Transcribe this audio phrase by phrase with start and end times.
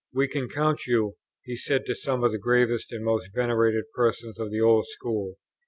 [0.15, 4.39] "We can count you," he said to some of the gravest and most venerated persons
[4.39, 5.35] of the old school.